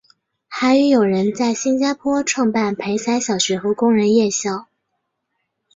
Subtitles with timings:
[0.47, 4.65] 还与友人在新加坡创办培才小学和工人夜校。